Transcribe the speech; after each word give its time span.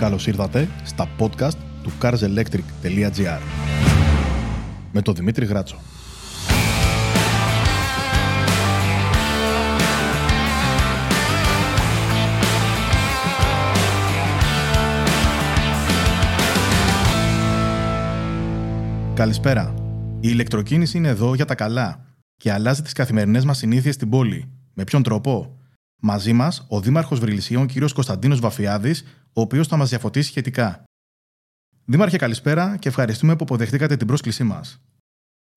Καλώς 0.00 0.26
ήρθατε 0.26 0.68
στα 0.84 1.08
podcast 1.18 1.56
του 1.82 1.92
carselectric.gr 2.02 3.40
με 4.92 5.02
τον 5.02 5.14
Δημήτρη 5.14 5.46
Γράτσο. 5.46 5.76
Καλησπέρα. 19.14 19.74
Η 20.14 20.28
ηλεκτροκίνηση 20.32 20.96
είναι 20.96 21.08
εδώ 21.08 21.34
για 21.34 21.44
τα 21.44 21.54
καλά 21.54 22.04
και 22.36 22.52
αλλάζει 22.52 22.82
τις 22.82 22.92
καθημερινές 22.92 23.44
μας 23.44 23.58
συνήθειες 23.58 23.94
στην 23.94 24.08
πόλη. 24.08 24.48
Με 24.74 24.84
ποιον 24.84 25.02
τρόπο; 25.02 25.60
Μαζί 26.02 26.32
μας 26.32 26.66
ο 26.68 26.80
Δήμαρχος 26.80 27.18
Βρυλισίων, 27.18 27.66
κ. 27.66 27.70
Κωνσταντίνος 27.94 28.40
Βαφιάδης, 28.40 29.04
ο 29.32 29.40
οποίος 29.40 29.66
θα 29.66 29.76
μας 29.76 29.88
διαφωτίσει 29.88 30.28
σχετικά. 30.28 30.84
Δήμαρχε, 31.84 32.16
καλησπέρα 32.16 32.76
και 32.76 32.88
ευχαριστούμε 32.88 33.36
που 33.36 33.44
αποδεχτήκατε 33.44 33.96
την 33.96 34.06
πρόσκλησή 34.06 34.44
μας. 34.44 34.80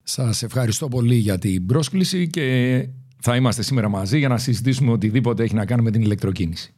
Σας 0.02 0.42
ευχαριστώ 0.42 0.88
πολύ 0.88 1.14
για 1.14 1.38
την 1.38 1.66
πρόσκληση 1.66 2.28
και 2.28 2.88
θα 3.20 3.36
είμαστε 3.36 3.62
σήμερα 3.62 3.88
μαζί 3.88 4.18
για 4.18 4.28
να 4.28 4.38
συζητήσουμε 4.38 4.92
οτιδήποτε 4.92 5.42
έχει 5.42 5.54
να 5.54 5.66
κάνει 5.66 5.82
με 5.82 5.90
την 5.90 6.02
ηλεκτροκίνηση. 6.02 6.74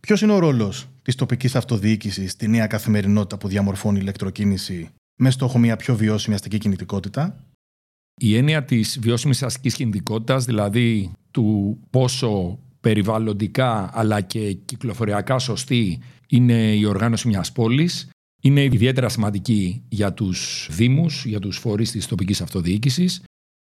Ποιος 0.00 0.22
είναι 0.22 0.32
ο 0.32 0.38
ρόλος 0.38 0.88
της 1.02 1.14
τοπικής 1.14 1.56
αυτοδιοίκησης 1.56 2.30
στη 2.30 2.48
νέα 2.48 2.66
καθημερινότητα 2.66 3.38
που 3.38 3.48
διαμορφώνει 3.48 3.96
η 3.98 4.00
ηλεκτροκίνηση 4.02 4.88
με 5.16 5.30
στόχο 5.30 5.58
μια 5.58 5.76
πιο 5.76 5.96
βιώσιμη 5.96 6.34
αστική 6.34 6.58
κινητικότητα; 6.58 7.44
Η 8.20 8.36
έννοια 8.36 8.64
της 8.64 8.98
βιώσιμης 9.00 9.42
αστικής 9.42 9.74
κινητικότητας, 9.74 10.44
δηλαδή 10.44 11.12
του 11.30 11.78
πόσο 11.90 12.58
περιβαλλοντικά 12.80 13.90
αλλά 13.92 14.20
και 14.20 14.52
κυκλοφοριακά 14.52 15.38
σωστή 15.38 15.98
είναι 16.30 16.74
η 16.74 16.84
οργάνωση 16.84 17.28
μιας 17.28 17.52
πόλης. 17.52 18.10
Είναι 18.42 18.62
ιδιαίτερα 18.62 19.08
σημαντική 19.08 19.82
για 19.88 20.12
τους 20.12 20.68
δήμους, 20.70 21.24
για 21.24 21.38
τους 21.38 21.58
φορείς 21.58 21.90
της 21.90 22.06
τοπικής 22.06 22.40
αυτοδιοίκησης. 22.40 23.22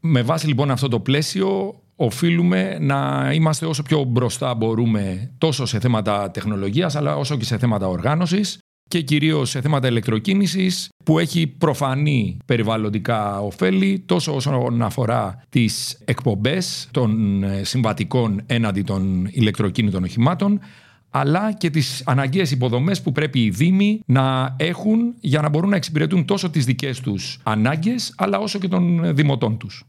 Με 0.03 0.23
βάση 0.23 0.47
λοιπόν 0.47 0.71
αυτό 0.71 0.89
το 0.89 1.01
πλαίσιο 1.01 1.81
οφείλουμε 1.97 2.79
να 2.81 3.31
είμαστε 3.33 3.67
όσο 3.67 3.83
πιο 3.83 4.03
μπροστά 4.03 4.55
μπορούμε 4.55 5.33
τόσο 5.39 5.67
σε 5.67 5.79
θέματα 5.79 6.31
τεχνολογίας 6.31 6.97
αλλά 6.97 7.17
όσο 7.17 7.37
και 7.37 7.45
σε 7.45 7.59
θέματα 7.59 7.89
οργάνωσης 7.89 8.59
και 8.89 9.01
κυρίως 9.01 9.51
σε 9.51 9.61
θέματα 9.61 9.89
ηλεκτροκίνησης 9.89 10.89
που 11.05 11.19
έχει 11.19 11.47
προφανή 11.47 12.37
περιβαλλοντικά 12.47 13.41
ωφέλη 13.41 14.03
τόσο 14.07 14.35
όσον 14.35 14.83
αφορά 14.83 15.43
τις 15.49 15.99
εκπομπές 16.05 16.89
των 16.91 17.43
ε, 17.43 17.65
συμβατικών 17.65 18.43
έναντι 18.47 18.83
των 18.83 19.29
ηλεκτροκίνητων 19.31 20.05
οχημάτων 20.05 20.61
αλλά 21.11 21.53
και 21.53 21.71
τις 21.71 22.03
αναγκαίες 22.07 22.51
υποδομές 22.51 23.03
που 23.03 23.13
πρέπει 23.13 23.45
οι 23.45 23.51
Δήμοι 23.51 24.01
να 24.07 24.57
έχουν 24.59 25.15
για 25.21 25.41
να 25.41 25.49
μπορούν 25.49 25.71
να 25.71 25.77
εξυπηρετούν 25.77 26.25
τόσο 26.25 26.51
τις 26.51 26.65
δικές 26.65 27.01
τους 27.01 27.39
ανάγκες 27.43 28.15
αλλά 28.17 28.39
όσο 28.39 28.59
και 28.59 28.69
των 28.69 29.15
δημοτών 29.15 29.59
τους. 29.59 29.85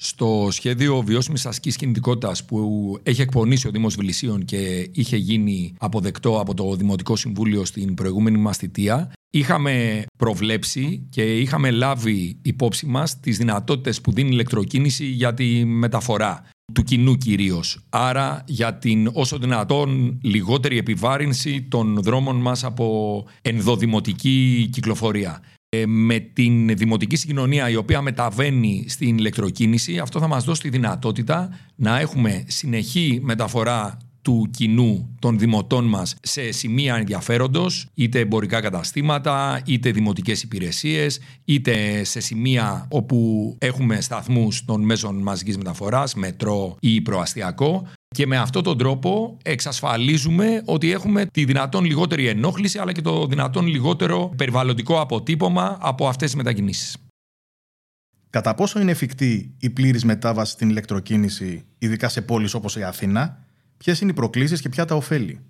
Στο 0.00 0.48
σχέδιο 0.50 1.00
βιώσιμης 1.00 1.46
ασκής 1.46 1.76
κινητικότητας 1.76 2.44
που 2.44 2.98
έχει 3.02 3.20
εκπονήσει 3.20 3.68
ο 3.68 3.70
Δήμος 3.70 3.94
Βηλισίων 3.94 4.44
και 4.44 4.90
είχε 4.92 5.16
γίνει 5.16 5.74
αποδεκτό 5.78 6.40
από 6.40 6.54
το 6.54 6.74
Δημοτικό 6.74 7.16
Συμβούλιο 7.16 7.64
στην 7.64 7.94
προηγούμενη 7.94 8.38
μας 8.38 8.56
θητεία, 8.56 9.12
είχαμε 9.30 10.04
προβλέψει 10.18 11.06
και 11.10 11.38
είχαμε 11.38 11.70
λάβει 11.70 12.38
υπόψη 12.42 12.86
μας 12.86 13.20
τις 13.20 13.36
δυνατότητες 13.36 14.00
που 14.00 14.12
δίνει 14.12 14.28
η 14.28 14.32
ηλεκτροκίνηση 14.34 15.04
για 15.04 15.34
τη 15.34 15.64
μεταφορά 15.64 16.44
του 16.72 16.82
κοινού 16.82 17.16
κυρίως. 17.16 17.78
Άρα 17.88 18.44
για 18.46 18.74
την 18.74 19.10
όσο 19.12 19.38
δυνατόν 19.38 20.18
λιγότερη 20.22 20.78
επιβάρυνση 20.78 21.62
των 21.62 22.02
δρόμων 22.02 22.36
μας 22.36 22.64
από 22.64 23.24
ενδοδημοτική 23.42 24.68
κυκλοφορία. 24.72 25.42
Ε, 25.70 25.86
με 25.86 26.18
την 26.18 26.76
δημοτική 26.76 27.16
συγκοινωνία 27.16 27.70
η 27.70 27.76
οποία 27.76 28.02
μεταβαίνει 28.02 28.84
στην 28.88 29.18
ηλεκτροκίνηση, 29.18 29.98
αυτό 29.98 30.18
θα 30.18 30.26
μας 30.26 30.44
δώσει 30.44 30.60
τη 30.60 30.68
δυνατότητα 30.68 31.58
να 31.74 31.98
έχουμε 31.98 32.44
συνεχή 32.46 33.20
μεταφορά 33.22 33.98
του 34.28 34.48
κοινού 34.50 35.16
των 35.18 35.38
δημοτών 35.38 35.84
μας 35.84 36.16
σε 36.22 36.50
σημεία 36.50 36.94
ενδιαφέροντος, 36.94 37.86
είτε 37.94 38.18
εμπορικά 38.18 38.60
καταστήματα, 38.60 39.60
είτε 39.64 39.90
δημοτικές 39.90 40.42
υπηρεσίες, 40.42 41.20
είτε 41.44 42.04
σε 42.04 42.20
σημεία 42.20 42.86
όπου 42.90 43.56
έχουμε 43.58 44.00
σταθμούς 44.00 44.64
των 44.64 44.84
μέσων 44.84 45.22
μαζικής 45.22 45.56
μεταφοράς, 45.56 46.14
μετρό 46.14 46.76
ή 46.80 47.00
προαστιακό, 47.00 47.88
και 48.08 48.26
με 48.26 48.36
αυτόν 48.36 48.62
τον 48.62 48.78
τρόπο 48.78 49.36
εξασφαλίζουμε 49.42 50.62
ότι 50.64 50.92
έχουμε 50.92 51.26
τη 51.26 51.44
δυνατόν 51.44 51.84
λιγότερη 51.84 52.26
ενόχληση 52.26 52.78
αλλά 52.78 52.92
και 52.92 53.02
το 53.02 53.26
δυνατόν 53.26 53.66
λιγότερο 53.66 54.32
περιβαλλοντικό 54.36 55.00
αποτύπωμα 55.00 55.78
από 55.80 56.08
αυτές 56.08 56.26
τις 56.26 56.36
μετακινήσεις. 56.36 56.96
Κατά 58.30 58.54
πόσο 58.54 58.80
είναι 58.80 58.90
εφικτή 58.90 59.54
η 59.58 59.70
πλήρης 59.70 60.04
μετάβαση 60.04 60.52
στην 60.52 60.68
ηλεκτροκίνηση, 60.68 61.64
ειδικά 61.78 62.08
σε 62.08 62.22
πόλεις 62.22 62.54
όπως 62.54 62.76
η 62.76 62.82
Αθήνα, 62.82 63.46
ποιες 63.78 64.00
είναι 64.00 64.10
οι 64.10 64.14
προκλήσεις 64.14 64.60
και 64.60 64.68
ποια 64.68 64.84
τα 64.84 64.94
ωφέλη; 64.94 65.40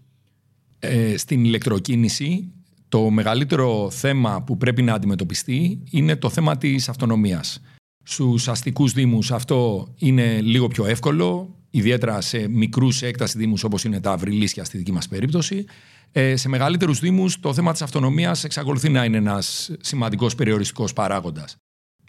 Ε, 0.78 1.16
στην 1.16 1.44
ηλεκτροκίνηση 1.44 2.52
το 2.88 3.10
μεγαλύτερο 3.10 3.90
θέμα 3.90 4.42
που 4.42 4.56
πρέπει 4.56 4.82
να 4.82 4.94
αντιμετωπιστεί 4.94 5.82
είναι 5.90 6.16
το 6.16 6.30
θέμα 6.30 6.56
της 6.58 6.88
αυτονομίας. 6.88 7.60
Στους 8.02 8.48
αστικούς 8.48 8.92
δήμους 8.92 9.32
αυτό 9.32 9.88
είναι 9.98 10.40
λίγο 10.40 10.68
πιο 10.68 10.86
εύκολο, 10.86 11.56
ιδιαίτερα 11.70 12.20
σε 12.20 12.48
μικρούς 12.48 13.02
έκταση 13.02 13.38
Δήμους 13.38 13.64
όπως 13.64 13.84
είναι 13.84 14.00
τα 14.00 14.12
Αυριλίσια 14.12 14.64
στη 14.64 14.78
δική 14.78 14.92
μας 14.92 15.08
περίπτωση. 15.08 15.64
Ε, 16.12 16.36
σε 16.36 16.48
μεγαλύτερους 16.48 16.98
Δήμους 16.98 17.40
το 17.40 17.54
θέμα 17.54 17.72
της 17.72 17.82
αυτονομίας 17.82 18.44
εξακολουθεί 18.44 18.88
να 18.88 19.04
είναι 19.04 19.16
ένας 19.16 19.70
σημαντικός 19.80 20.34
περιοριστικός 20.34 20.92
παράγοντας. 20.92 21.56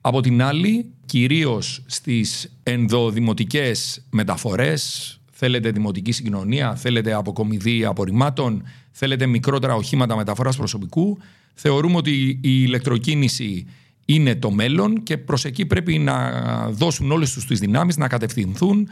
Από 0.01 0.21
την 0.21 0.41
άλλη, 0.41 0.93
κυρίως 1.05 1.83
στις 1.85 2.57
ενδοδημοτικές 2.63 4.05
μεταφορές, 4.11 5.13
θέλετε 5.39 5.71
δημοτική 5.71 6.11
συγκοινωνία, 6.11 6.75
θέλετε 6.75 7.13
αποκομιδή 7.13 7.85
απορριμμάτων, 7.85 8.63
θέλετε 8.91 9.25
μικρότερα 9.25 9.75
οχήματα 9.75 10.15
μεταφοράς 10.15 10.57
προσωπικού, 10.57 11.17
θεωρούμε 11.53 11.95
ότι 11.95 12.11
η 12.27 12.39
ηλεκτροκίνηση 12.41 13.67
είναι 14.05 14.35
το 14.35 14.51
μέλλον 14.51 15.03
και 15.03 15.17
προς 15.17 15.45
εκεί 15.45 15.65
πρέπει 15.65 15.97
να 15.97 16.31
δώσουν 16.69 17.11
όλες 17.11 17.33
τους 17.33 17.45
τις 17.45 17.59
δυνάμεις 17.59 17.97
να 17.97 18.07
κατευθυνθούν 18.07 18.89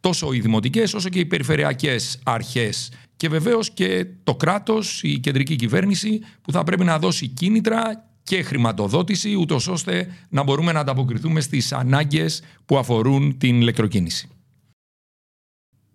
τόσο 0.00 0.32
οι 0.32 0.40
δημοτικές 0.40 0.94
όσο 0.94 1.08
και 1.08 1.18
οι 1.18 1.26
περιφερειακές 1.26 2.18
αρχές 2.22 2.92
και 3.16 3.28
βεβαίως 3.28 3.70
και 3.70 4.06
το 4.24 4.34
κράτος, 4.34 5.02
η 5.02 5.18
κεντρική 5.18 5.56
κυβέρνηση 5.56 6.20
που 6.42 6.52
θα 6.52 6.64
πρέπει 6.64 6.84
να 6.84 6.98
δώσει 6.98 7.26
κίνητρα 7.26 8.04
και 8.22 8.42
χρηματοδότηση 8.42 9.34
ούτως 9.34 9.68
ώστε 9.68 10.08
να 10.28 10.42
μπορούμε 10.42 10.72
να 10.72 10.80
ανταποκριθούμε 10.80 11.40
στις 11.40 11.72
ανάγκες 11.72 12.42
που 12.66 12.78
αφορούν 12.78 13.38
την 13.38 13.60
ηλεκτροκίνηση. 13.60 14.28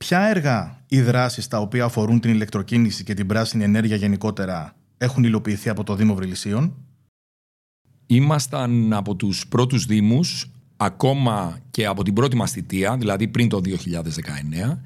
Ποια 0.04 0.20
έργα 0.20 0.84
ή 0.88 1.02
δράσεις 1.02 1.48
τα 1.48 1.60
οποία 1.60 1.84
αφορούν 1.84 2.20
την 2.20 2.32
ηλεκτροκίνηση 2.32 3.04
και 3.04 3.14
την 3.14 3.28
πράσινη 3.28 3.64
ενέργεια 3.64 3.96
γενικότερα 3.96 4.76
έχουν 4.98 5.24
υλοποιηθεί 5.24 5.70
από 5.70 5.84
το 5.84 5.96
Δήμο 5.96 6.16
Βρυλισίων; 6.16 6.74
Ήμασταν 8.08 8.94
από 8.94 9.16
τους 9.16 9.48
πρώτους 9.48 9.86
Δήμους 9.86 10.52
ακόμα 10.78 11.60
και 11.72 11.86
από 11.86 12.04
την 12.04 12.14
πρώτη 12.14 12.36
μας 12.36 12.52
θητεία, 12.52 12.98
δηλαδή 12.98 13.28
πριν 13.28 13.50
το 13.50 13.62
2019, 13.64 14.82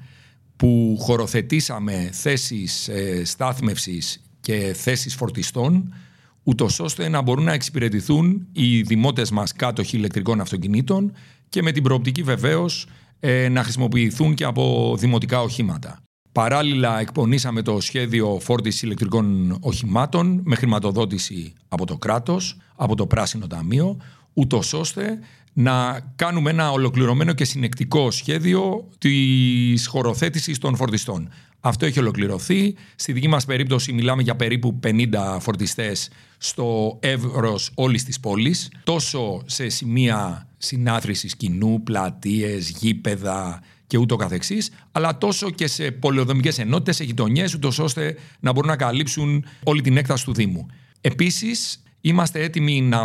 που 0.56 0.96
χωροθετήσαμε 1.00 2.08
θέσεις 2.12 2.88
ε, 2.88 3.24
στάθμευσης 3.24 4.22
και 4.40 4.74
θέσεις 4.76 5.14
φορτιστών, 5.14 5.94
ούτως 6.42 6.80
ώστε 6.80 7.08
να 7.08 7.22
μπορούν 7.22 7.44
να 7.44 7.52
εξυπηρετηθούν 7.52 8.46
οι 8.52 8.82
δημότες 8.82 9.30
μας 9.30 9.52
κάτοχοι 9.52 9.96
ηλεκτρικών 9.96 10.40
αυτοκινήτων 10.40 11.12
και 11.48 11.62
με 11.62 11.72
την 11.72 11.82
προοπτική 11.82 12.22
βεβαίως 12.22 12.86
ε, 13.20 13.48
να 13.48 13.62
χρησιμοποιηθούν 13.62 14.34
και 14.34 14.44
από 14.44 14.94
δημοτικά 14.98 15.40
οχήματα. 15.40 15.98
Παράλληλα 16.32 17.00
εκπονήσαμε 17.00 17.62
το 17.62 17.80
σχέδιο 17.80 18.38
φόρτισης 18.40 18.82
ηλεκτρικών 18.82 19.56
οχημάτων 19.60 20.40
με 20.44 20.54
χρηματοδότηση 20.54 21.52
από 21.68 21.86
το 21.86 21.96
κράτος, 21.96 22.56
από 22.76 22.96
το 22.96 23.06
Πράσινο 23.06 23.46
Ταμείο, 23.46 23.96
ούτως 24.32 24.72
ώστε 24.72 25.18
να 25.52 26.00
κάνουμε 26.16 26.50
ένα 26.50 26.70
ολοκληρωμένο 26.70 27.32
και 27.32 27.44
συνεκτικό 27.44 28.10
σχέδιο 28.10 28.88
της 28.98 29.86
χωροθέτησης 29.86 30.58
των 30.58 30.76
φορτιστών. 30.76 31.28
Αυτό 31.60 31.86
έχει 31.86 31.98
ολοκληρωθεί. 31.98 32.74
Στη 32.96 33.12
δική 33.12 33.28
μας 33.28 33.44
περίπτωση 33.44 33.92
μιλάμε 33.92 34.22
για 34.22 34.36
περίπου 34.36 34.80
50 34.82 35.38
φορτιστές 35.40 36.10
στο 36.38 36.98
εύρος 37.02 37.70
όλης 37.74 38.04
της 38.04 38.20
πόλης, 38.20 38.70
τόσο 38.84 39.42
σε 39.46 39.68
σημεία 39.68 40.48
συνάθρησης 40.58 41.36
κοινού, 41.36 41.82
πλατείες, 41.82 42.70
γήπεδα 42.70 43.62
και 43.86 43.98
ούτω 43.98 44.16
καθεξής, 44.16 44.70
αλλά 44.92 45.18
τόσο 45.18 45.50
και 45.50 45.66
σε 45.66 45.90
πολεοδομικές 45.90 46.58
ενότητες, 46.58 46.96
σε 46.96 47.04
γειτονιές, 47.04 47.54
ούτως 47.54 47.78
ώστε 47.78 48.16
να 48.40 48.52
μπορούν 48.52 48.70
να 48.70 48.76
καλύψουν 48.76 49.44
όλη 49.64 49.80
την 49.80 49.96
έκταση 49.96 50.24
του 50.24 50.34
Δήμου. 50.34 50.66
Επίσης, 51.00 51.82
Είμαστε 52.00 52.42
έτοιμοι 52.42 52.80
να 52.80 53.00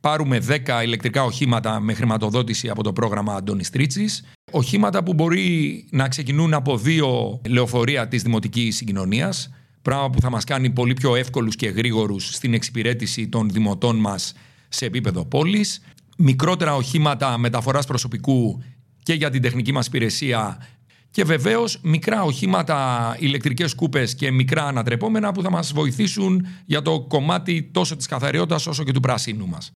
πάρουμε 0.00 0.38
10 0.48 0.82
ηλεκτρικά 0.84 1.24
οχήματα 1.24 1.80
με 1.80 1.94
χρηματοδότηση 1.94 2.68
από 2.68 2.82
το 2.82 2.92
πρόγραμμα 2.92 3.34
Αντώνης 3.34 3.70
Τρίτσι. 3.70 4.08
Οχήματα 4.50 5.02
που 5.02 5.14
μπορεί 5.14 5.84
να 5.90 6.08
ξεκινούν 6.08 6.54
από 6.54 6.78
δύο 6.78 7.40
λεωφορεία 7.48 8.08
της 8.08 8.22
δημοτικής 8.22 8.76
συγκοινωνίας, 8.76 9.50
πράγμα 9.82 10.10
που 10.10 10.20
θα 10.20 10.30
μας 10.30 10.44
κάνει 10.44 10.70
πολύ 10.70 10.94
πιο 10.94 11.14
εύκολους 11.14 11.56
και 11.56 11.68
γρήγορους 11.68 12.34
στην 12.34 12.54
εξυπηρέτηση 12.54 13.28
των 13.28 13.50
δημοτών 13.50 13.96
μας 13.96 14.32
σε 14.68 14.84
επίπεδο 14.84 15.24
πόλης. 15.24 15.82
Μικρότερα 16.16 16.74
οχήματα 16.74 17.38
μεταφοράς 17.38 17.86
προσωπικού 17.86 18.62
και 19.02 19.12
για 19.12 19.30
την 19.30 19.42
τεχνική 19.42 19.72
μας 19.72 19.86
υπηρεσία 19.86 20.58
και 21.16 21.24
βεβαίως 21.24 21.78
μικρά 21.82 22.22
οχήματα, 22.22 23.16
ηλεκτρικές 23.18 23.74
κούπες 23.74 24.14
και 24.14 24.30
μικρά 24.30 24.64
ανατρεπόμενα 24.64 25.32
που 25.32 25.42
θα 25.42 25.50
μας 25.50 25.72
βοηθήσουν 25.72 26.46
για 26.66 26.82
το 26.82 27.00
κομμάτι 27.00 27.70
τόσο 27.72 27.96
της 27.96 28.06
καθαριότητας 28.06 28.66
όσο 28.66 28.84
και 28.84 28.92
του 28.92 29.00
πράσινου 29.00 29.46
μας. 29.46 29.70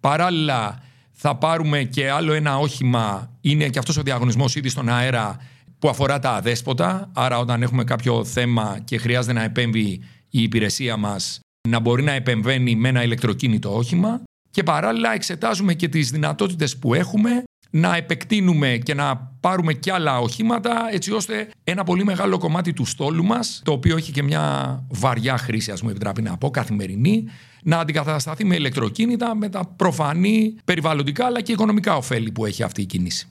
Παράλληλα, 0.00 0.82
θα 1.12 1.36
πάρουμε 1.36 1.82
και 1.82 2.10
άλλο 2.10 2.32
ένα 2.32 2.58
όχημα, 2.58 3.36
είναι 3.40 3.68
και 3.68 3.78
αυτός 3.78 3.96
ο 3.96 4.02
διαγωνισμός 4.02 4.56
ήδη 4.56 4.68
στον 4.68 4.88
αέρα 4.88 5.36
που 5.78 5.88
αφορά 5.88 6.18
τα 6.18 6.30
αδέσποτα. 6.30 7.10
Άρα, 7.14 7.38
όταν 7.38 7.62
έχουμε 7.62 7.84
κάποιο 7.84 8.24
θέμα 8.24 8.78
και 8.84 8.98
χρειάζεται 8.98 9.32
να 9.32 9.42
επέμβει 9.42 10.00
η 10.30 10.42
υπηρεσία 10.42 10.96
μας, 10.96 11.40
να 11.68 11.78
μπορεί 11.78 12.02
να 12.02 12.12
επεμβαίνει 12.12 12.76
με 12.76 12.88
ένα 12.88 13.02
ηλεκτροκίνητο 13.02 13.76
όχημα. 13.76 14.22
Και 14.50 14.62
παράλληλα, 14.62 15.14
εξετάζουμε 15.14 15.74
και 15.74 15.88
τις 15.88 16.10
δυνατότητες 16.10 16.78
που 16.78 16.94
έχουμε 16.94 17.42
να 17.76 17.96
επεκτείνουμε 17.96 18.78
και 18.82 18.94
να 18.94 19.16
πάρουμε 19.40 19.72
κι 19.72 19.90
άλλα 19.90 20.18
οχήματα 20.18 20.88
έτσι 20.92 21.12
ώστε 21.12 21.48
ένα 21.64 21.84
πολύ 21.84 22.04
μεγάλο 22.04 22.38
κομμάτι 22.38 22.72
του 22.72 22.84
στόλου 22.84 23.24
μας 23.24 23.60
το 23.64 23.72
οποίο 23.72 23.96
έχει 23.96 24.12
και 24.12 24.22
μια 24.22 24.84
βαριά 24.90 25.38
χρήση 25.38 25.70
ας 25.70 25.82
μου 25.82 25.88
επιτράπει 25.88 26.22
να 26.22 26.36
πω 26.36 26.50
καθημερινή 26.50 27.24
να 27.62 27.78
αντικατασταθεί 27.78 28.44
με 28.44 28.54
ηλεκτροκίνητα 28.54 29.34
με 29.34 29.48
τα 29.48 29.64
προφανή 29.76 30.54
περιβαλλοντικά 30.64 31.26
αλλά 31.26 31.40
και 31.40 31.52
οικονομικά 31.52 31.96
ωφέλη 31.96 32.32
που 32.32 32.46
έχει 32.46 32.62
αυτή 32.62 32.82
η 32.82 32.84
κίνηση. 32.84 33.28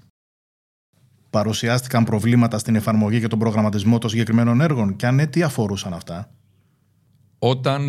Παρουσιάστηκαν 1.30 2.04
προβλήματα 2.04 2.58
στην 2.58 2.76
εφαρμογή 2.76 3.20
και 3.20 3.28
τον 3.28 3.40
προγραμματισμό 3.40 3.98
των 3.98 4.10
συγκεκριμένων 4.10 4.62
έργων 4.62 4.96
και 4.96 5.06
αν 5.06 5.16
ναι, 5.16 5.28
τι 5.28 5.44
αφορούσαν 5.44 5.94
αυτά; 5.94 6.32
Όταν 7.40 7.82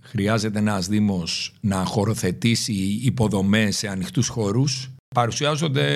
χρειάζεται 0.00 0.58
ένας 0.58 0.88
Δήμος 0.88 1.54
να 1.60 1.84
χωροθετήσει 1.84 3.00
υποδομές 3.02 3.76
σε 3.76 3.88
ανοιχτούς 3.88 4.28
χώρους 4.28 4.95
παρουσιάζονται 5.14 5.86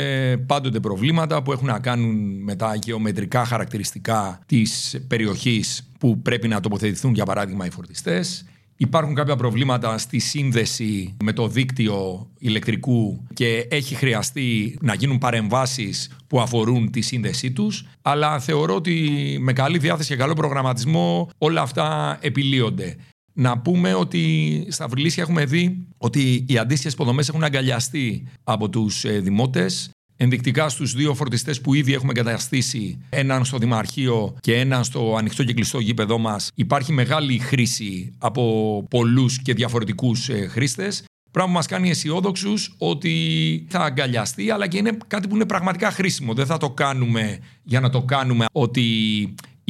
πάντοτε 0.46 0.80
προβλήματα 0.80 1.42
που 1.42 1.52
έχουν 1.52 1.66
να 1.66 1.78
κάνουν 1.78 2.42
με 2.42 2.56
τα 2.56 2.74
γεωμετρικά 2.74 3.44
χαρακτηριστικά 3.44 4.40
της 4.46 5.00
περιοχής 5.08 5.90
που 5.98 6.22
πρέπει 6.22 6.48
να 6.48 6.60
τοποθετηθούν 6.60 7.14
για 7.14 7.24
παράδειγμα 7.24 7.66
οι 7.66 7.70
φορτιστές. 7.70 8.44
Υπάρχουν 8.76 9.14
κάποια 9.14 9.36
προβλήματα 9.36 9.98
στη 9.98 10.18
σύνδεση 10.18 11.16
με 11.24 11.32
το 11.32 11.48
δίκτυο 11.48 12.28
ηλεκτρικού 12.38 13.26
και 13.34 13.66
έχει 13.70 13.94
χρειαστεί 13.94 14.78
να 14.80 14.94
γίνουν 14.94 15.18
παρεμβάσεις 15.18 16.10
που 16.26 16.40
αφορούν 16.40 16.90
τη 16.90 17.00
σύνδεσή 17.00 17.52
τους. 17.52 17.86
Αλλά 18.02 18.38
θεωρώ 18.38 18.74
ότι 18.74 19.36
με 19.40 19.52
καλή 19.52 19.78
διάθεση 19.78 20.08
και 20.08 20.16
καλό 20.16 20.32
προγραμματισμό 20.34 21.30
όλα 21.38 21.60
αυτά 21.60 22.18
επιλύονται. 22.20 22.96
Να 23.40 23.58
πούμε 23.58 23.94
ότι 23.94 24.66
στα 24.70 24.88
Βρυλίσια 24.88 25.22
έχουμε 25.22 25.44
δει 25.44 25.86
ότι 25.98 26.44
οι 26.48 26.58
αντίστοιχες 26.58 26.92
υποδομές 26.92 27.28
έχουν 27.28 27.44
αγκαλιαστεί 27.44 28.26
από 28.44 28.68
τους 28.68 29.04
ε, 29.04 29.18
δημότες. 29.18 29.90
Ενδεικτικά 30.16 30.68
στους 30.68 30.94
δύο 30.94 31.14
φορτιστές 31.14 31.60
που 31.60 31.74
ήδη 31.74 31.94
έχουμε 31.94 32.12
εγκαταστήσει, 32.16 32.98
έναν 33.08 33.44
στο 33.44 33.58
Δημαρχείο 33.58 34.36
και 34.40 34.54
έναν 34.54 34.84
στο 34.84 35.14
ανοιχτό 35.18 35.44
και 35.44 35.52
κλειστό 35.52 35.78
γήπεδό 35.78 36.18
μας, 36.18 36.50
υπάρχει 36.54 36.92
μεγάλη 36.92 37.38
χρήση 37.38 38.12
από 38.18 38.84
πολλούς 38.90 39.42
και 39.42 39.54
διαφορετικούς 39.54 40.28
ε, 40.28 40.46
χρήστες. 40.46 41.04
Πράγμα 41.30 41.50
που 41.50 41.56
μας 41.56 41.66
κάνει 41.66 41.90
αισιόδοξους 41.90 42.74
ότι 42.78 43.66
θα 43.68 43.78
αγκαλιαστεί, 43.78 44.50
αλλά 44.50 44.66
και 44.66 44.78
είναι 44.78 44.96
κάτι 45.06 45.28
που 45.28 45.34
είναι 45.34 45.46
πραγματικά 45.46 45.90
χρήσιμο. 45.90 46.34
Δεν 46.34 46.46
θα 46.46 46.56
το 46.56 46.70
κάνουμε 46.70 47.38
για 47.62 47.80
να 47.80 47.90
το 47.90 48.02
κάνουμε 48.02 48.44
ότι 48.52 48.84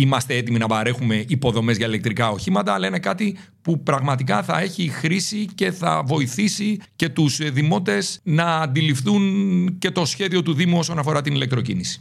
είμαστε 0.01 0.37
έτοιμοι 0.37 0.59
να 0.59 0.67
παρέχουμε 0.67 1.25
υποδομές 1.29 1.77
για 1.77 1.87
ηλεκτρικά 1.87 2.31
οχήματα, 2.31 2.75
αλλά 2.75 2.87
είναι 2.87 2.99
κάτι 2.99 3.37
που 3.63 3.83
πραγματικά 3.83 4.43
θα 4.43 4.61
έχει 4.61 4.89
χρήση 4.89 5.47
και 5.55 5.71
θα 5.71 6.03
βοηθήσει 6.07 6.81
και 6.97 7.09
τους 7.09 7.51
δημότες 7.51 8.21
να 8.23 8.57
αντιληφθούν 8.57 9.79
και 9.79 9.91
το 9.91 10.05
σχέδιο 10.05 10.43
του 10.43 10.55
Δήμου 10.55 10.79
όσον 10.79 10.99
αφορά 10.99 11.23
την 11.23 11.35
ηλεκτροκίνηση. 11.35 12.01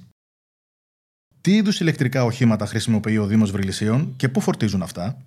Τι 1.41 1.55
είδους 1.55 1.79
ηλεκτρικά 1.79 2.23
οχήματα 2.23 2.65
χρησιμοποιεί 2.65 3.17
ο 3.17 3.25
Δήμος 3.25 3.51
Βρυλισίων 3.51 4.13
και 4.15 4.29
πού 4.29 4.41
φορτίζουν 4.41 4.81
αυτά; 4.81 5.21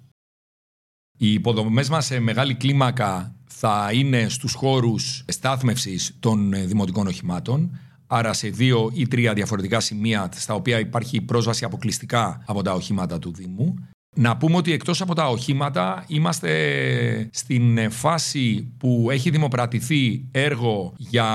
Οι 1.19 1.32
υποδομές 1.32 1.88
μας 1.88 2.06
σε 2.06 2.19
μεγάλη 2.19 2.54
κλίμακα 2.54 3.34
θα 3.46 3.90
είναι 3.92 4.28
στους 4.28 4.52
χώρους 4.54 5.24
στάθμευσης 5.28 6.16
των 6.20 6.52
δημοτικών 6.66 7.06
οχημάτων 7.06 7.78
άρα 8.12 8.32
σε 8.32 8.48
δύο 8.48 8.90
ή 8.94 9.08
τρία 9.08 9.32
διαφορετικά 9.32 9.80
σημεία 9.80 10.28
στα 10.34 10.54
οποία 10.54 10.78
υπάρχει 10.78 11.20
πρόσβαση 11.20 11.64
αποκλειστικά 11.64 12.42
από 12.46 12.62
τα 12.62 12.72
οχήματα 12.72 13.18
του 13.18 13.32
Δήμου. 13.32 13.74
Να 14.16 14.36
πούμε 14.36 14.56
ότι 14.56 14.72
εκτός 14.72 15.00
από 15.00 15.14
τα 15.14 15.28
οχήματα 15.28 16.04
είμαστε 16.06 17.28
στην 17.32 17.90
φάση 17.90 18.72
που 18.78 19.08
έχει 19.10 19.30
δημοπρατηθεί 19.30 20.24
έργο 20.30 20.94
για 20.96 21.26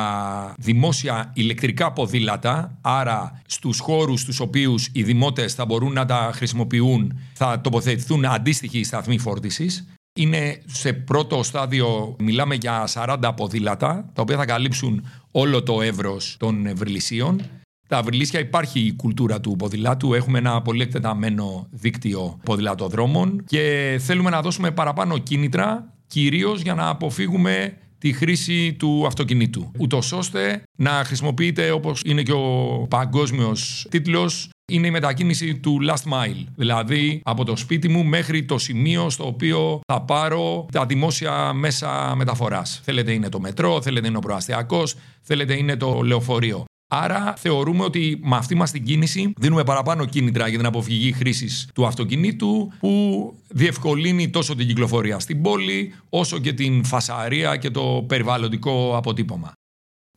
δημόσια 0.58 1.32
ηλεκτρικά 1.36 1.94
ποδήλατα, 1.94 2.78
άρα 2.82 3.42
στους 3.48 3.80
χώρους 3.80 4.22
στους 4.22 4.40
οποίους 4.40 4.90
οι 4.94 5.04
δημότες 5.04 5.54
θα 5.54 5.66
μπορούν 5.66 5.94
να 5.94 6.06
τα 6.06 6.32
χρησιμοποιούν 6.34 7.20
θα 7.34 7.62
τοποθετηθούν 7.62 8.26
αντίστοιχοι 8.26 8.84
σταθμοί 8.84 9.18
φόρτισης. 9.18 9.88
Είναι 10.18 10.62
σε 10.66 10.94
πρώτο 10.94 11.44
στάδιο, 11.44 12.16
μιλάμε 12.20 12.56
για 12.56 12.88
40 12.94 13.32
ποδήλατα, 13.36 14.10
τα 14.14 14.22
οποία 14.22 14.38
θα 14.38 14.46
καλύψουν 14.46 15.06
όλο 15.32 15.64
το 15.64 15.82
εύρος 15.82 16.36
των 16.40 16.76
βρυλισίων. 16.76 17.42
Τα 17.88 18.02
βρυλίσια 18.02 18.40
υπάρχει 18.40 18.80
η 18.80 18.94
κουλτούρα 18.94 19.40
του 19.40 19.56
ποδηλάτου. 19.56 20.14
Έχουμε 20.14 20.38
ένα 20.38 20.62
πολύ 20.62 20.82
εκτεταμένο 20.82 21.68
δίκτυο 21.72 22.40
ποδηλατοδρόμων 22.44 23.44
και 23.48 23.96
θέλουμε 24.04 24.30
να 24.30 24.42
δώσουμε 24.42 24.72
παραπάνω 24.72 25.18
κίνητρα, 25.18 25.94
κυρίως 26.08 26.62
για 26.62 26.74
να 26.74 26.88
αποφύγουμε 26.88 27.78
τη 27.98 28.14
χρήση 28.14 28.74
του 28.74 29.04
αυτοκινήτου. 29.06 29.72
Ούτως 29.78 30.12
ώστε 30.12 30.64
να 30.76 30.92
χρησιμοποιείται, 30.92 31.72
όπως 31.72 32.02
είναι 32.06 32.24
και 32.24 32.34
ο 32.34 32.86
παγκόσμιος 32.90 33.88
τίτλος, 33.90 34.50
είναι 34.72 34.88
η 34.88 34.92
μετακίνηση 34.92 35.56
του 35.56 35.80
last 35.90 36.12
mile. 36.12 36.46
Δηλαδή 36.56 37.22
από 37.24 37.46
το 37.46 37.56
σπίτι 37.56 37.90
μου 37.90 38.04
μέχρι 38.04 38.46
το 38.46 38.58
σημείο 38.58 39.10
στο 39.10 39.28
οποίο 39.28 39.80
θα 39.88 40.02
πάρω 40.02 40.66
τα 40.72 40.86
δημόσια 40.86 41.54
μέσα 41.54 42.14
μεταφοράς. 42.16 42.82
Θέλετε 42.84 43.12
είναι 43.12 43.30
το 43.30 43.40
μετρό, 43.40 43.82
θέλετε 43.82 44.08
είναι 44.08 44.18
ο 44.18 44.20
προαστιακός, 44.20 44.96
θέλετε 45.22 45.58
είναι 45.58 45.76
το 45.76 46.02
λεωφορείο. 46.02 46.66
Άρα 46.90 47.34
θεωρούμε 47.38 47.84
ότι 47.84 48.20
με 48.24 48.36
αυτή 48.36 48.56
μας 48.56 48.72
την 48.72 48.84
κίνηση 48.84 49.34
δίνουμε 49.38 49.64
παραπάνω 49.64 50.06
κίνητρα 50.06 50.48
για 50.48 50.58
την 50.58 50.68
αποφυγή 50.68 51.12
χρήσης 51.12 51.70
του 51.74 51.86
αυτοκινήτου 51.86 52.72
που 52.80 53.34
διευκολύνει 53.48 54.30
τόσο 54.30 54.56
την 54.56 54.68
κυκλοφορία 54.68 55.20
στην 55.20 55.42
πόλη 55.42 55.94
όσο 56.10 56.40
και 56.40 56.54
την 56.54 56.84
φασαρία 56.84 57.58
και 57.58 57.70
το 57.70 58.06
περιβαλλοντικό 58.08 58.98
αποτύπωμα. 58.98 59.52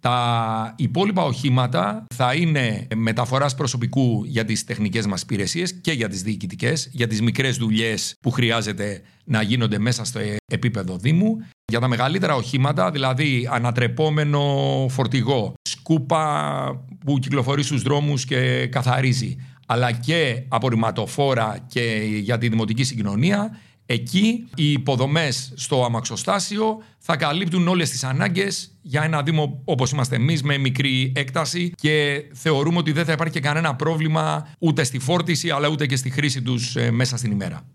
Τα 0.01 0.75
υπόλοιπα 0.77 1.23
οχήματα 1.23 2.07
θα 2.15 2.35
είναι 2.35 2.87
μεταφοράς 2.95 3.55
προσωπικού 3.55 4.25
για 4.25 4.45
τις 4.45 4.65
τεχνικές 4.65 5.07
μας 5.07 5.23
υπηρεσίες 5.23 5.73
και 5.73 5.93
για 5.93 6.09
τις 6.09 6.23
διοικητικές, 6.23 6.89
για 6.93 7.07
τις 7.07 7.23
μικρές 7.23 7.57
δουλειές 7.57 8.15
που 8.21 8.31
χρειάζεται 8.31 9.03
να 9.25 9.43
γίνονται 9.43 9.79
μέσα 9.79 10.05
στο 10.05 10.21
επίπεδο 10.53 10.97
Δήμου. 10.97 11.37
Για 11.71 11.81
τα 11.81 11.89
μεγαλύτερα 11.89 12.35
οχήματα, 12.35 12.91
δηλαδή 12.91 13.49
ανατρεπόμενο 13.51 14.43
φορτηγό, 14.91 15.55
σκούπα 15.69 16.85
που 17.05 17.19
κυκλοφορεί 17.19 17.63
στους 17.63 17.83
δρόμους 17.83 18.25
και 18.25 18.67
καθαρίζει, 18.67 19.37
αλλά 19.67 19.93
και 19.93 20.43
απορριμματοφόρα 20.49 21.59
και 21.67 22.03
για 22.21 22.39
τη 22.39 22.49
δημοτική 22.49 22.85
συγκοινωνία, 22.85 23.59
Εκεί 23.93 24.49
οι 24.55 24.73
υποδομές 24.73 25.53
στο 25.57 25.85
αμαξοστάσιο 25.85 26.83
θα 26.99 27.17
καλύπτουν 27.17 27.69
όλες 27.69 27.91
τις 27.91 28.05
ανάγκες 28.05 28.79
για 28.83 29.03
ένα 29.03 29.23
Δήμο 29.23 29.63
όπως 29.65 29.91
είμαστε 29.91 30.17
εμείς 30.17 30.43
με 30.43 30.59
μικρή 30.59 31.13
έκταση 31.17 31.73
και 31.75 32.25
θεωρούμε 32.33 32.79
ότι 32.79 32.93
δεν 32.93 33.05
θα 33.05 33.13
υπάρχει 33.13 33.33
και 33.33 33.41
κανένα 33.41 33.77
πρόβλημα 33.77 34.49
ούτε 34.59 34.85
στη 34.85 34.99
φόρτιση 34.99 35.51
αλλά 35.51 35.69
ούτε 35.69 35.87
και 35.87 35.97
στη 35.97 36.11
χρήση 36.11 36.43
τους 36.43 36.77
ε, 36.77 36.91
μέσα 36.91 37.17
στην 37.17 37.31
ημέρα. 37.31 37.67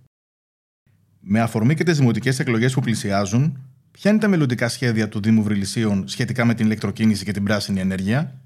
Με 1.20 1.40
αφορμή 1.40 1.76
και 1.76 1.84
τις 1.84 1.98
δημοτικές 1.98 2.40
εκλογές 2.40 2.74
που 2.74 2.82
πλησιάζουν, 2.82 3.58
ποια 3.92 4.12
είναι 4.12 4.20
τα 4.20 4.28
μελλοντικά 4.28 4.70
σχέδια 4.70 5.10
του 5.10 5.22
Δήμου 5.22 5.44
Βρυλισίων 5.44 6.08
σχετικά 6.08 6.46
με 6.46 6.54
την 6.54 6.66
ηλεκτροκίνηση 6.66 7.26
και 7.26 7.32
την 7.32 7.44
πράσινη 7.44 7.80
ενέργεια; 7.80 8.42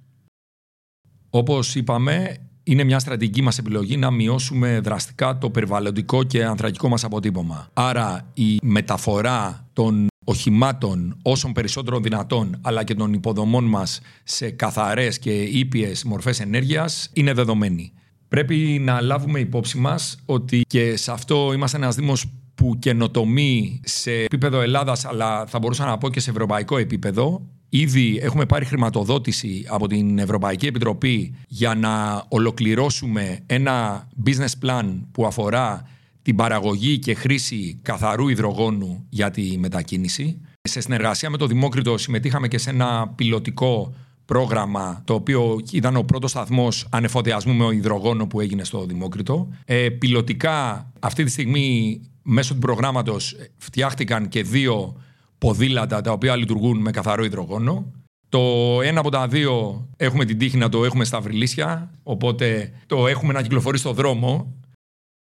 Όπως 1.30 1.76
είπαμε, 1.76 2.49
είναι 2.64 2.84
μια 2.84 3.00
στρατηγική 3.00 3.42
μας 3.42 3.58
επιλογή 3.58 3.98
να 3.98 4.12
μειώσουμε 4.12 4.80
δραστικά 4.80 5.38
το 5.38 5.50
περιβαλλοντικό 5.50 6.24
και 6.24 6.46
ανθρακικό 6.46 6.90
μας 6.90 7.04
αποτύπωμα. 7.04 7.70
Άρα 7.74 8.32
η 8.34 8.58
μεταφορά 8.62 9.68
των 9.74 10.08
οχημάτων 10.24 11.18
όσων 11.22 11.52
περισσότερο 11.54 12.00
δυνατόν 12.00 12.60
αλλά 12.62 12.84
και 12.84 12.96
των 12.96 13.14
υποδομών 13.14 13.66
μας 13.66 14.02
σε 14.24 14.50
καθαρές 14.50 15.20
και 15.20 15.42
ήπιες 15.42 16.04
μορφές 16.04 16.40
ενέργειας 16.40 17.10
είναι 17.14 17.34
δεδομένη. 17.34 17.94
Πρέπει 18.28 18.82
να 18.82 19.02
λάβουμε 19.02 19.40
υπόψη 19.40 19.78
μας 19.78 20.18
ότι 20.26 20.62
και 20.68 20.98
σε 20.98 21.12
αυτό 21.12 21.54
είμαστε 21.54 21.78
ένας 21.78 21.96
Δήμος 21.96 22.26
που 22.56 22.80
καινοτομεί 22.80 23.80
σε 23.84 24.12
επίπεδο 24.12 24.62
Ελλάδας 24.62 25.06
αλλά 25.06 25.46
θα 25.46 25.60
μπορούσα 25.60 25.86
να 25.86 25.98
πω 25.98 26.10
και 26.10 26.20
σε 26.20 26.30
ευρωπαϊκό 26.30 26.78
επίπεδο 26.78 27.42
Ήδη 27.70 28.20
έχουμε 28.22 28.46
πάρει 28.46 28.66
χρηματοδότηση 28.66 29.66
από 29.68 29.88
την 29.88 30.20
Ευρωπαϊκή 30.20 30.66
Επιτροπή 30.66 31.36
για 31.48 31.76
να 31.76 32.26
ολοκληρώσουμε 32.30 33.40
ένα 33.46 34.08
business 34.26 34.66
plan 34.66 35.00
που 35.12 35.26
αφορά 35.26 35.88
την 36.22 36.36
παραγωγή 36.36 37.00
και 37.00 37.14
χρήση 37.14 37.80
καθαρού 37.82 38.28
υδρογόνου 38.28 39.06
για 39.10 39.32
τη 39.32 39.58
μετακίνηση. 39.58 40.42
Σε 40.62 40.82
συνεργασία 40.82 41.30
με 41.30 41.38
το 41.38 41.48
Δημόκριτο 41.48 41.98
συμμετείχαμε 41.98 42.48
και 42.48 42.58
σε 42.58 42.70
ένα 42.70 43.14
πιλωτικό 43.16 43.94
πρόγραμμα 44.26 45.02
το 45.06 45.14
οποίο 45.14 45.62
ήταν 45.72 45.96
ο 45.96 46.04
πρώτος 46.04 46.32
σταθμός 46.32 46.88
ανεφοδιασμού 46.90 47.54
με 47.54 47.76
υδρογόνο 47.76 48.28
που 48.28 48.40
έγινε 48.40 48.64
στο 48.64 48.86
Δημόκριτο. 48.86 49.48
Ε, 49.66 49.90
πιλωτικά 49.90 50.92
αυτή 51.00 51.24
τη 51.24 51.32
στιγμή 51.32 52.02
μέσω 52.22 52.54
του 52.54 52.60
προγράμματος 52.60 53.36
φτιάχτηκαν 53.58 54.28
και 54.28 54.44
δύο 54.44 54.96
ποδήλατα 55.40 56.02
τα 56.02 56.12
οποία 56.12 56.36
λειτουργούν 56.36 56.78
με 56.82 56.92
καθαρό 56.92 57.24
υδρογόνο. 57.24 57.92
Το 58.30 58.40
ένα 58.84 59.00
από 59.00 59.10
τα 59.10 59.28
δύο 59.28 59.88
έχουμε 59.98 60.26
την 60.26 60.38
τύχη 60.38 60.58
να 60.58 60.70
το 60.70 60.86
έχουμε 60.86 61.06
στα 61.06 61.20
βρυλίσια, 61.20 61.92
οπότε 62.04 62.72
το 62.86 63.08
έχουμε 63.08 63.34
να 63.34 63.42
κυκλοφορεί 63.42 63.78
στο 63.78 63.94
δρόμο. 63.94 64.54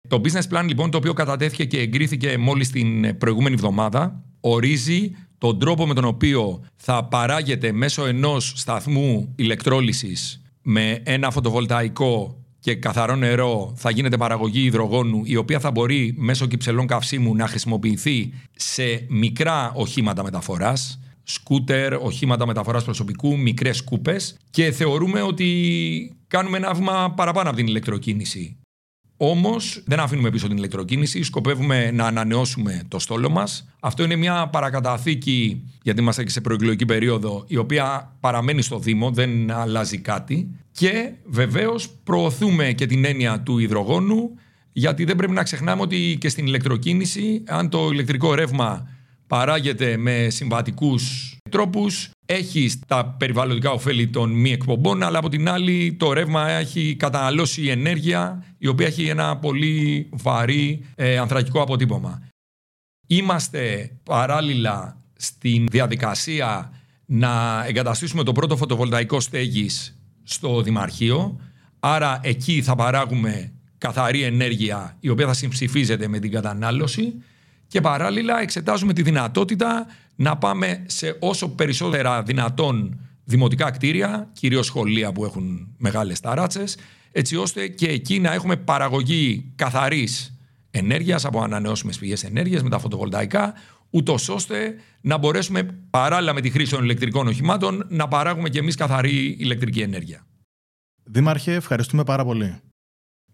Το 0.07 0.21
business 0.23 0.57
plan 0.57 0.63
λοιπόν 0.67 0.91
το 0.91 0.97
οποίο 0.97 1.13
κατατέθηκε 1.13 1.65
και 1.65 1.79
εγκρίθηκε 1.79 2.37
μόλις 2.37 2.71
την 2.71 3.17
προηγούμενη 3.17 3.55
εβδομάδα 3.55 4.23
ορίζει 4.39 5.11
τον 5.37 5.59
τρόπο 5.59 5.87
με 5.87 5.93
τον 5.93 6.03
οποίο 6.05 6.63
θα 6.75 7.05
παράγεται 7.05 7.71
μέσω 7.71 8.05
ενός 8.05 8.53
σταθμού 8.55 9.33
ηλεκτρόλυσης 9.35 10.41
με 10.61 11.01
ένα 11.03 11.31
φωτοβολταϊκό 11.31 12.38
και 12.59 12.75
καθαρό 12.75 13.15
νερό 13.15 13.73
θα 13.75 13.89
γίνεται 13.89 14.17
παραγωγή 14.17 14.63
υδρογόνου 14.63 15.21
η 15.25 15.35
οποία 15.35 15.59
θα 15.59 15.71
μπορεί 15.71 16.13
μέσω 16.17 16.45
κυψελών 16.45 16.87
καυσίμου 16.87 17.35
να 17.35 17.47
χρησιμοποιηθεί 17.47 18.33
σε 18.55 19.05
μικρά 19.09 19.71
οχήματα 19.75 20.23
μεταφοράς 20.23 20.99
σκούτερ, 21.23 21.93
οχήματα 21.93 22.45
μεταφοράς 22.45 22.83
προσωπικού, 22.83 23.37
μικρές 23.37 23.77
σκούπες 23.77 24.37
και 24.49 24.71
θεωρούμε 24.71 25.21
ότι 25.21 26.17
κάνουμε 26.27 26.57
ένα 26.57 26.73
βήμα 26.73 27.13
παραπάνω 27.15 27.49
από 27.49 27.57
την 27.57 27.67
ηλεκτροκίνηση. 27.67 28.58
Όμως 29.21 29.83
δεν 29.85 29.99
αφήνουμε 29.99 30.29
πίσω 30.29 30.47
την 30.47 30.57
ηλεκτροκίνηση. 30.57 31.23
Σκοπεύουμε 31.23 31.91
να 31.91 32.05
ανανεώσουμε 32.05 32.81
το 32.87 32.99
στόλο 32.99 33.29
μας. 33.29 33.69
Αυτό 33.79 34.03
είναι 34.03 34.15
μια 34.15 34.47
παρακαταθήκη, 34.47 35.63
γιατί 35.83 36.01
είμαστε 36.01 36.23
και 36.23 36.29
σε 36.29 36.41
προεκλογική 36.41 36.85
περίοδο, 36.85 37.43
η 37.47 37.57
οποία 37.57 38.15
παραμένει 38.19 38.61
στο 38.61 38.79
Δήμο, 38.79 39.11
δεν 39.11 39.51
αλλάζει 39.51 39.97
κάτι. 39.97 40.47
Και 40.71 41.11
βεβαίως 41.25 41.89
προωθούμε 42.03 42.71
και 42.71 42.85
την 42.85 43.05
έννοια 43.05 43.41
του 43.41 43.57
υδρογόνου, 43.57 44.29
γιατί 44.71 45.03
δεν 45.03 45.15
πρέπει 45.15 45.33
να 45.33 45.43
ξεχνάμε 45.43 45.81
ότι 45.81 46.17
και 46.19 46.29
στην 46.29 46.45
ηλεκτροκίνηση, 46.45 47.43
αν 47.47 47.69
το 47.69 47.89
ηλεκτρικό 47.91 48.33
ρεύμα 48.33 48.87
παράγεται 49.29 49.97
με 49.97 50.29
συμβατικούς 50.29 51.35
τρόπους, 51.49 52.09
έχει 52.25 52.71
τα 52.87 53.05
περιβαλλοντικά 53.05 53.71
ωφέλη 53.71 54.07
των 54.07 54.31
μη 54.31 54.51
εκπομπών, 54.51 55.03
αλλά 55.03 55.17
από 55.17 55.29
την 55.29 55.49
άλλη 55.49 55.93
το 55.93 56.13
ρεύμα 56.13 56.49
έχει 56.49 56.95
καταναλώσει 56.95 57.67
ενέργεια 57.67 58.43
η 58.57 58.67
οποία 58.67 58.87
έχει 58.87 59.07
ένα 59.07 59.37
πολύ 59.37 60.09
βαρύ 60.11 60.85
ε, 60.95 61.17
ανθρακικό 61.17 61.61
αποτύπωμα. 61.61 62.27
Είμαστε 63.07 63.91
παράλληλα 64.03 65.01
στην 65.15 65.65
διαδικασία 65.71 66.73
να 67.05 67.63
εγκαταστήσουμε 67.67 68.23
το 68.23 68.31
πρώτο 68.31 68.57
φωτοβολταϊκό 68.57 69.19
στέγης 69.19 69.99
στο 70.23 70.61
Δημαρχείο, 70.61 71.39
άρα 71.79 72.19
εκεί 72.23 72.61
θα 72.61 72.75
παράγουμε 72.75 73.53
καθαρή 73.77 74.23
ενέργεια 74.23 74.97
η 74.99 75.09
οποία 75.09 75.25
θα 75.25 75.33
συμψηφίζεται 75.33 76.07
με 76.07 76.19
την 76.19 76.31
κατανάλωση 76.31 77.13
και 77.69 77.81
παράλληλα 77.81 78.41
εξετάζουμε 78.41 78.93
τη 78.93 79.01
δυνατότητα 79.01 79.87
να 80.15 80.37
πάμε 80.37 80.83
σε 80.87 81.17
όσο 81.19 81.49
περισσότερα 81.49 82.23
δυνατόν 82.23 82.99
δημοτικά 83.23 83.71
κτίρια, 83.71 84.29
κυρίως 84.33 84.65
σχολεία 84.65 85.11
που 85.11 85.25
έχουν 85.25 85.67
μεγάλες 85.77 86.19
ταράτσες, 86.19 86.77
έτσι 87.11 87.35
ώστε 87.35 87.67
και 87.67 87.87
εκεί 87.87 88.19
να 88.19 88.33
έχουμε 88.33 88.55
παραγωγή 88.55 89.51
καθαρής 89.55 90.39
ενέργειας 90.71 91.25
από 91.25 91.41
ανανεώσιμες 91.41 91.97
πηγές 91.97 92.23
ενέργειας 92.23 92.63
με 92.63 92.69
τα 92.69 92.79
φωτοβολταϊκά, 92.79 93.53
ούτως 93.89 94.29
ώστε 94.29 94.75
να 95.01 95.17
μπορέσουμε 95.17 95.63
παράλληλα 95.89 96.33
με 96.33 96.41
τη 96.41 96.49
χρήση 96.49 96.71
των 96.71 96.83
ηλεκτρικών 96.83 97.27
οχημάτων 97.27 97.85
να 97.89 98.07
παράγουμε 98.07 98.49
και 98.49 98.59
εμείς 98.59 98.75
καθαρή 98.75 99.35
ηλεκτρική 99.39 99.79
ενέργεια. 99.79 100.25
Δήμαρχε, 101.03 101.53
ευχαριστούμε 101.53 102.03
πάρα 102.03 102.25
πολύ. 102.25 102.59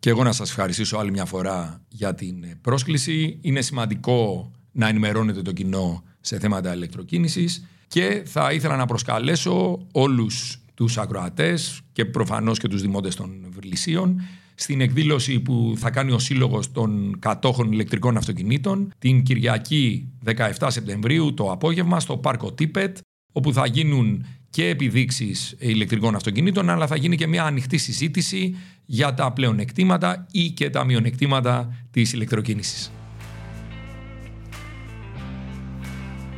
Και 0.06 0.12
εγώ 0.12 0.24
να 0.24 0.32
σας 0.32 0.50
ευχαριστήσω 0.50 0.98
άλλη 0.98 1.12
μια 1.12 1.26
φορά 1.26 1.82
για 1.88 2.16
την 2.16 2.62
πρόσκληση. 2.62 3.40
Είναι 3.42 3.62
σημαντικό 3.62 4.52
να 4.72 4.88
ενημερώνετε 4.88 5.42
το 5.42 5.52
κοινό 5.52 6.04
σε 6.20 6.40
θέματα 6.40 6.74
ηλεκτροκίνησης 6.74 7.66
και 7.88 8.24
θα 8.26 8.52
ήθελα 8.52 8.76
να 8.76 8.86
προσκαλέσω 8.86 9.88
όλους 9.92 10.62
τους 10.74 10.98
ακροατές 10.98 11.82
και 11.92 12.06
προφανώς 12.06 12.60
και 12.60 12.68
τους 12.68 12.82
δημότες 12.82 13.16
των 13.16 13.46
Βρυλισίων 13.50 14.22
στην 14.56 14.82
εκδήλωση 14.82 15.40
που 15.40 15.74
θα 15.78 15.90
κάνει 15.90 16.12
ο 16.12 16.20
Σύλλογος 16.20 16.72
των 16.72 17.20
Κατόχων 17.20 17.72
Ηλεκτρικών 17.72 18.18
Αυτοκινήτων 18.18 18.94
την 18.98 19.24
Κυριακή 19.24 20.12
17 20.26 20.68
Σεπτεμβρίου 20.68 21.34
το 21.34 21.52
απόγευμα 21.52 22.00
στο 22.00 22.18
Πάρκο 22.18 22.54
Τίπετ 22.54 22.98
όπου 23.32 23.54
θα 23.54 23.66
γίνουν 23.66 24.26
και 24.56 24.68
επιδείξεις 24.68 25.56
ηλεκτρικών 25.60 26.16
αυτοκινήτων 26.16 26.70
αλλά 26.70 26.88
θα 26.88 26.96
γίνει 26.96 27.16
και 27.16 27.28
μια 27.28 27.44
ανοιχτή 27.44 27.78
συζήτηση 27.78 28.56
για 28.86 29.14
τα 29.14 29.32
πλεονεκτήματα 29.32 30.26
ή 30.32 30.50
και 30.50 30.70
τα 30.70 30.84
μειονεκτήματα 30.84 31.76
της 31.92 32.14
ηλεκτροκίνησης. 32.14 32.92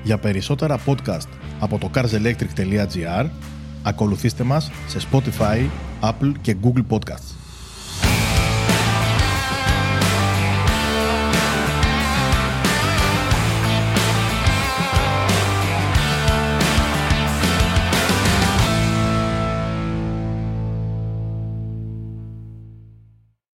Για 0.03 0.17
περισσότερα 0.17 0.79
podcast 0.85 1.27
από 1.59 1.77
το 1.77 1.91
carselectric.gr 1.93 3.29
ακολουθήστε 3.83 4.43
μας 4.43 4.71
σε 4.87 4.99
Spotify, 5.11 5.69
Apple 6.01 6.31
και 6.41 6.55
Google 6.63 6.85
Podcasts. 6.89 7.36